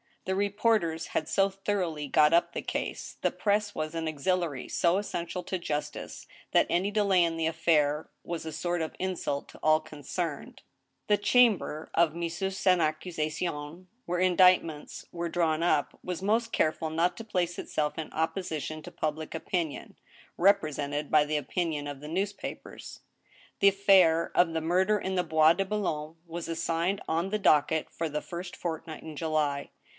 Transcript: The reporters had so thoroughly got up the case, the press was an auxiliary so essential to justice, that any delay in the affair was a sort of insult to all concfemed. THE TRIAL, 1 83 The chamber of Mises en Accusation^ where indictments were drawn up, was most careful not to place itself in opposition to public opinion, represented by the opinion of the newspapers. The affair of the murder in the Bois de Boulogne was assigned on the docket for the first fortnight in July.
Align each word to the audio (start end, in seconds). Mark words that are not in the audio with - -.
The 0.25 0.33
reporters 0.35 1.07
had 1.07 1.27
so 1.27 1.49
thoroughly 1.49 2.07
got 2.07 2.33
up 2.33 2.53
the 2.53 2.61
case, 2.63 3.17
the 3.21 3.29
press 3.31 3.75
was 3.75 3.93
an 3.93 4.07
auxiliary 4.07 4.67
so 4.67 4.97
essential 4.97 5.43
to 5.43 5.59
justice, 5.59 6.27
that 6.53 6.67
any 6.71 6.89
delay 6.89 7.23
in 7.23 7.37
the 7.37 7.45
affair 7.47 8.09
was 8.23 8.43
a 8.45 8.51
sort 8.51 8.81
of 8.81 8.95
insult 8.97 9.47
to 9.49 9.59
all 9.63 9.79
concfemed. 9.79 10.59
THE 11.07 11.17
TRIAL, 11.17 11.17
1 11.17 11.17
83 11.17 11.17
The 11.17 11.23
chamber 11.23 11.89
of 11.95 12.15
Mises 12.15 12.67
en 12.67 12.79
Accusation^ 12.79 13.85
where 14.05 14.19
indictments 14.19 15.05
were 15.11 15.29
drawn 15.29 15.61
up, 15.61 15.99
was 16.03 16.21
most 16.23 16.51
careful 16.51 16.89
not 16.91 17.15
to 17.17 17.23
place 17.23 17.59
itself 17.59 17.97
in 17.97 18.11
opposition 18.11 18.81
to 18.83 18.91
public 18.91 19.35
opinion, 19.35 19.97
represented 20.37 21.11
by 21.11 21.25
the 21.25 21.37
opinion 21.37 21.87
of 21.87 21.99
the 21.99 22.07
newspapers. 22.07 23.01
The 23.59 23.67
affair 23.67 24.31
of 24.33 24.53
the 24.53 24.61
murder 24.61 24.97
in 24.99 25.13
the 25.13 25.23
Bois 25.23 25.53
de 25.53 25.65
Boulogne 25.65 26.15
was 26.25 26.47
assigned 26.47 27.01
on 27.07 27.29
the 27.29 27.39
docket 27.39 27.89
for 27.91 28.09
the 28.09 28.21
first 28.21 28.55
fortnight 28.55 29.03
in 29.03 29.15
July. 29.15 29.69